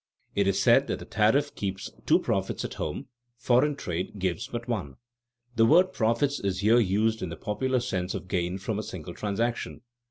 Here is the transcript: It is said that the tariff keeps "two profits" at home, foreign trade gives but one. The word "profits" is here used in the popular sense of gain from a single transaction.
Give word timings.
It 0.33 0.47
is 0.47 0.59
said 0.59 0.87
that 0.87 0.97
the 0.97 1.05
tariff 1.05 1.53
keeps 1.53 1.91
"two 2.07 2.17
profits" 2.17 2.65
at 2.65 2.73
home, 2.73 3.05
foreign 3.37 3.75
trade 3.75 4.17
gives 4.17 4.47
but 4.47 4.67
one. 4.67 4.95
The 5.55 5.65
word 5.67 5.93
"profits" 5.93 6.39
is 6.39 6.61
here 6.61 6.79
used 6.79 7.21
in 7.21 7.29
the 7.29 7.37
popular 7.37 7.79
sense 7.79 8.15
of 8.15 8.27
gain 8.27 8.57
from 8.57 8.79
a 8.79 8.83
single 8.83 9.13
transaction. 9.13 9.81